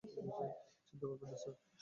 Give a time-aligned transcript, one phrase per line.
[0.03, 1.55] চিন্তা করবেন না স্যার।